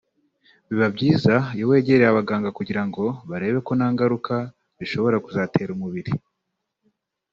[0.67, 4.35] biba byiza iyo wegereye abaganga kugirango barebe ko nta ngaruka
[4.79, 6.11] bishobora kuzatera umubiri